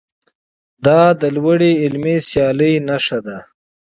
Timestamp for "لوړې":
1.35-1.71